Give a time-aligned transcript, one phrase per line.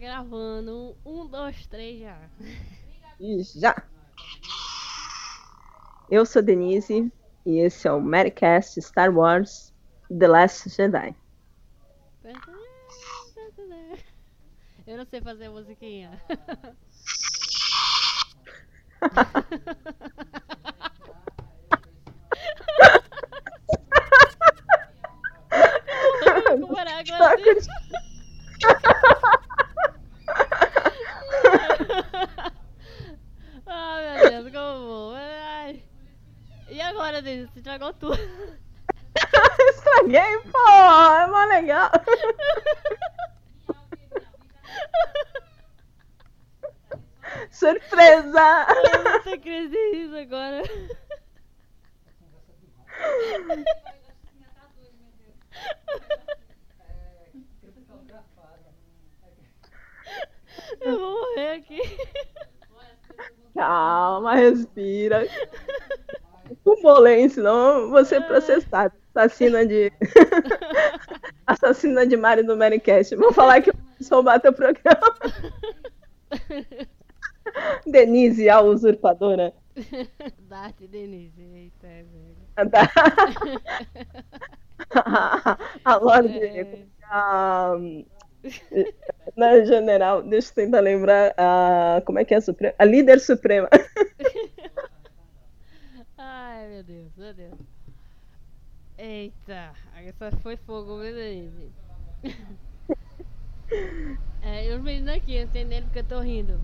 [0.00, 0.96] Gravando.
[1.04, 2.18] Um, dois, três já.
[3.20, 3.76] E já!
[6.10, 7.12] Eu sou Denise
[7.44, 9.74] e esse é o Mericast Star Wars
[10.08, 11.14] The Last Jedi.
[14.86, 16.18] Eu não sei fazer musiquinha.
[26.58, 27.36] Como era agora?
[33.66, 35.14] Ai meu Deus, como eu vou?
[35.14, 35.82] Ai.
[37.10, 37.50] Agora, Denise?
[37.52, 38.14] Você estragou tudo.
[39.68, 40.70] Estraguei, pô!
[40.70, 41.90] É mó legal!
[47.50, 48.66] Surpresa!
[48.92, 50.62] Eu não tô acreditando nisso agora.
[60.80, 61.80] Eu vou morrer aqui.
[63.52, 65.26] Calma, respira.
[66.70, 68.94] Com bolém, senão você é processado.
[69.12, 69.90] Assassina de.
[71.44, 73.16] Assassina de Mario do Marycast.
[73.16, 75.16] Vou falar que eu sou o programa.
[77.84, 79.52] Denise, a usurpadora.
[80.48, 81.42] Date, Denise.
[81.42, 82.36] Eita, é velho.
[85.84, 86.38] a Lorde.
[86.38, 86.84] É.
[87.02, 87.76] A,
[89.36, 91.34] na general, deixa eu tentar lembrar.
[91.36, 92.74] A, como é que é a Suprema?
[92.78, 93.68] A líder suprema.
[96.80, 97.58] Meu Deus, meu Deus.
[98.96, 101.70] Eita, essa foi fogo, Denise.
[104.42, 106.58] É, os meninos aqui entendendo porque eu tô rindo.